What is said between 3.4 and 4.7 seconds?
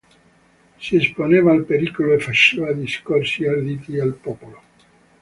arditi al popolo.